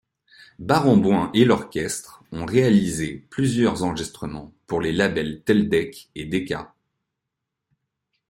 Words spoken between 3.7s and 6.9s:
enregistrements pour les labels Teldec et Decca.